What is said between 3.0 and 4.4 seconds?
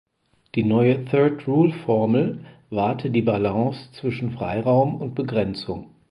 die Balance zwischen